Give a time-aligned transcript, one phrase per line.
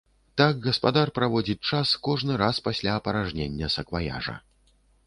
[0.41, 4.35] Так гаспадар праводзіць час кожны раз пасля апаражнення сакваяжа.